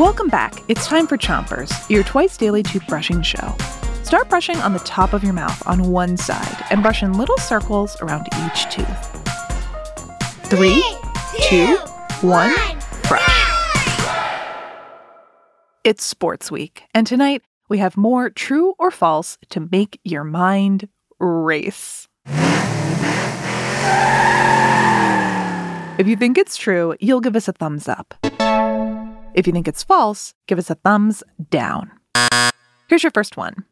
Welcome 0.00 0.28
back. 0.28 0.54
It's 0.66 0.86
time 0.86 1.06
for 1.06 1.18
Chompers, 1.18 1.70
your 1.90 2.02
twice 2.04 2.38
daily 2.38 2.62
toothbrushing 2.62 3.22
show. 3.22 3.54
Start 4.02 4.30
brushing 4.30 4.56
on 4.62 4.72
the 4.72 4.78
top 4.78 5.12
of 5.12 5.22
your 5.22 5.34
mouth 5.34 5.62
on 5.66 5.90
one 5.92 6.16
side 6.16 6.64
and 6.70 6.80
brush 6.80 7.02
in 7.02 7.18
little 7.18 7.36
circles 7.36 8.00
around 8.00 8.26
each 8.46 8.64
tooth. 8.70 9.06
Three, 10.46 10.82
two, 11.42 11.76
one, 12.26 12.50
brush. 13.08 13.28
It's 15.84 16.02
sports 16.02 16.50
week, 16.50 16.84
and 16.94 17.06
tonight 17.06 17.42
we 17.68 17.76
have 17.76 17.98
more 17.98 18.30
true 18.30 18.72
or 18.78 18.90
false 18.90 19.36
to 19.50 19.68
make 19.70 20.00
your 20.02 20.24
mind 20.24 20.88
race. 21.18 22.08
If 25.98 26.06
you 26.06 26.16
think 26.16 26.38
it's 26.38 26.56
true, 26.56 26.96
you'll 27.00 27.20
give 27.20 27.36
us 27.36 27.48
a 27.48 27.52
thumbs 27.52 27.86
up. 27.86 28.14
If 29.34 29.46
you 29.46 29.52
think 29.52 29.68
it's 29.68 29.82
false, 29.82 30.34
give 30.46 30.58
us 30.58 30.70
a 30.70 30.74
thumbs 30.74 31.22
down. 31.50 31.92
Here's 32.88 33.02
your 33.02 33.12
first 33.12 33.36
one. 33.36 33.64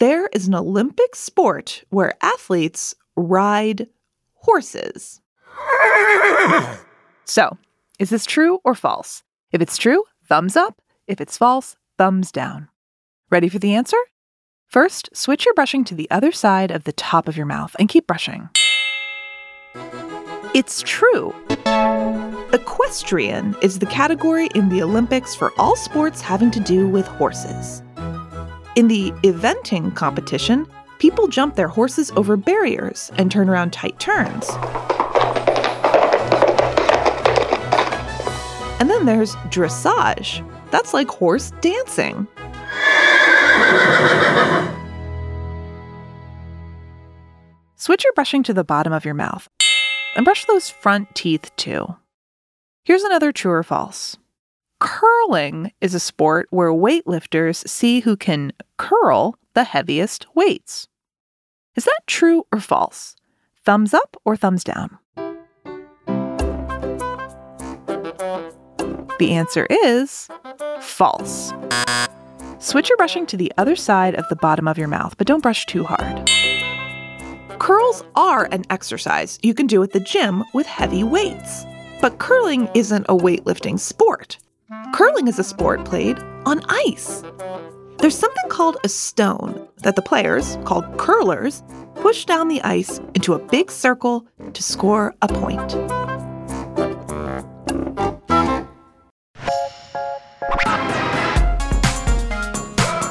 There 0.00 0.26
is 0.32 0.48
an 0.48 0.54
Olympic 0.54 1.14
sport 1.14 1.84
where 1.90 2.14
athletes 2.22 2.94
ride 3.16 3.88
horses. 4.34 5.20
So, 7.26 7.56
is 7.98 8.10
this 8.10 8.26
true 8.26 8.58
or 8.64 8.74
false? 8.74 9.22
If 9.50 9.62
it's 9.62 9.78
true, 9.78 10.04
thumbs 10.28 10.56
up. 10.56 10.82
If 11.06 11.22
it's 11.22 11.38
false, 11.38 11.76
thumbs 11.96 12.30
down. 12.30 12.68
Ready 13.30 13.48
for 13.48 13.58
the 13.58 13.72
answer? 13.74 13.96
First, 14.66 15.08
switch 15.16 15.46
your 15.46 15.54
brushing 15.54 15.84
to 15.84 15.94
the 15.94 16.10
other 16.10 16.32
side 16.32 16.70
of 16.70 16.84
the 16.84 16.92
top 16.92 17.26
of 17.26 17.36
your 17.38 17.46
mouth 17.46 17.74
and 17.78 17.88
keep 17.88 18.06
brushing. 18.06 18.50
It's 20.54 20.82
true. 20.82 21.34
Equestrian 22.54 23.56
is 23.62 23.80
the 23.80 23.86
category 23.86 24.46
in 24.54 24.68
the 24.68 24.80
Olympics 24.80 25.34
for 25.34 25.52
all 25.58 25.74
sports 25.74 26.20
having 26.20 26.52
to 26.52 26.60
do 26.60 26.88
with 26.88 27.04
horses. 27.04 27.82
In 28.76 28.86
the 28.86 29.10
eventing 29.24 29.92
competition, 29.96 30.64
people 31.00 31.26
jump 31.26 31.56
their 31.56 31.66
horses 31.66 32.12
over 32.12 32.36
barriers 32.36 33.10
and 33.16 33.28
turn 33.28 33.48
around 33.48 33.72
tight 33.72 33.98
turns. 33.98 34.48
And 38.78 38.88
then 38.88 39.04
there's 39.04 39.34
dressage. 39.50 40.48
That's 40.70 40.94
like 40.94 41.08
horse 41.08 41.50
dancing. 41.60 42.28
Switch 47.74 48.04
your 48.04 48.12
brushing 48.12 48.44
to 48.44 48.54
the 48.54 48.62
bottom 48.62 48.92
of 48.92 49.04
your 49.04 49.14
mouth 49.14 49.48
and 50.14 50.24
brush 50.24 50.44
those 50.44 50.70
front 50.70 51.12
teeth 51.16 51.50
too. 51.56 51.96
Here's 52.84 53.02
another 53.02 53.32
true 53.32 53.52
or 53.52 53.62
false. 53.62 54.18
Curling 54.78 55.72
is 55.80 55.94
a 55.94 56.00
sport 56.00 56.48
where 56.50 56.70
weightlifters 56.70 57.66
see 57.66 58.00
who 58.00 58.14
can 58.14 58.52
curl 58.76 59.38
the 59.54 59.64
heaviest 59.64 60.26
weights. 60.34 60.86
Is 61.76 61.84
that 61.84 62.02
true 62.06 62.44
or 62.52 62.60
false? 62.60 63.16
Thumbs 63.64 63.94
up 63.94 64.18
or 64.26 64.36
thumbs 64.36 64.62
down? 64.64 64.98
The 69.18 69.30
answer 69.32 69.66
is 69.70 70.28
false. 70.80 71.54
Switch 72.58 72.90
your 72.90 72.98
brushing 72.98 73.24
to 73.28 73.38
the 73.38 73.50
other 73.56 73.76
side 73.76 74.14
of 74.14 74.28
the 74.28 74.36
bottom 74.36 74.68
of 74.68 74.76
your 74.76 74.88
mouth, 74.88 75.16
but 75.16 75.26
don't 75.26 75.42
brush 75.42 75.64
too 75.64 75.84
hard. 75.84 76.28
Curls 77.58 78.04
are 78.14 78.46
an 78.52 78.64
exercise 78.68 79.38
you 79.42 79.54
can 79.54 79.66
do 79.66 79.82
at 79.82 79.92
the 79.92 80.00
gym 80.00 80.44
with 80.52 80.66
heavy 80.66 81.02
weights. 81.02 81.64
But 82.04 82.18
curling 82.18 82.68
isn't 82.74 83.06
a 83.08 83.16
weightlifting 83.16 83.80
sport. 83.80 84.36
Curling 84.92 85.26
is 85.26 85.38
a 85.38 85.42
sport 85.42 85.86
played 85.86 86.18
on 86.44 86.60
ice. 86.68 87.22
There's 87.96 88.18
something 88.18 88.50
called 88.50 88.76
a 88.84 88.90
stone 88.90 89.66
that 89.84 89.96
the 89.96 90.02
players, 90.02 90.58
called 90.66 90.98
curlers, 90.98 91.62
push 91.94 92.26
down 92.26 92.48
the 92.48 92.60
ice 92.60 93.00
into 93.14 93.32
a 93.32 93.38
big 93.38 93.70
circle 93.70 94.26
to 94.52 94.62
score 94.62 95.14
a 95.22 95.28
point. 95.28 95.66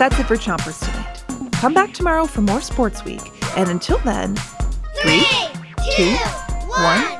That's 0.00 0.18
it 0.18 0.26
for 0.26 0.36
Chompers 0.36 0.80
tonight. 0.84 1.52
Come 1.60 1.74
back 1.74 1.94
tomorrow 1.94 2.26
for 2.26 2.40
more 2.40 2.60
Sports 2.60 3.04
Week. 3.04 3.22
And 3.56 3.70
until 3.70 3.98
then, 3.98 4.34
three, 5.00 5.24
two, 5.94 6.16
one, 6.66 7.19